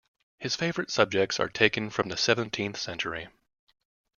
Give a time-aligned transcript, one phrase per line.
[0.39, 3.27] His favorite subjects are taken from the seventeenth century.